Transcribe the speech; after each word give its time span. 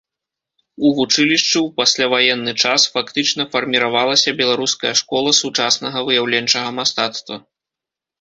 У 0.87 0.91
вучылішчы, 0.99 1.57
у 1.59 1.67
пасляваенны 1.81 2.53
час, 2.63 2.81
фактычна 2.95 3.45
фарміравалася 3.51 4.33
беларуская 4.39 4.93
школа 5.03 5.35
сучаснага 5.41 5.99
выяўленчага 6.09 6.69
мастацтва. 6.79 7.35